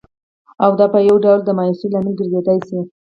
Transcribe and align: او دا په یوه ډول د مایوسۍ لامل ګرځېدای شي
او 0.63 0.71
دا 0.79 0.85
په 0.93 0.99
یوه 1.07 1.19
ډول 1.25 1.39
د 1.43 1.49
مایوسۍ 1.57 1.87
لامل 1.89 2.13
ګرځېدای 2.19 2.57
شي 2.67 2.79